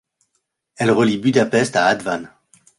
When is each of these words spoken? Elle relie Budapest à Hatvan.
Elle 0.77 0.89
relie 0.89 1.19
Budapest 1.19 1.75
à 1.75 1.85
Hatvan. 1.85 2.23